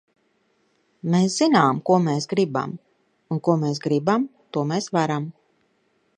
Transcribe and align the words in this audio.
Mēs 1.15 1.35
zinām, 1.41 1.81
ko 1.89 1.97
mēs 2.07 2.27
gribam! 2.33 2.75
Un 3.37 3.43
ko 3.49 3.59
mēs 3.67 3.83
gribam, 3.87 4.27
to 4.55 4.65
mēs 4.73 4.93
varam! 4.99 5.31